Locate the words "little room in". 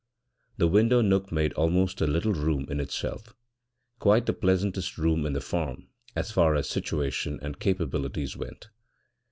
2.07-2.79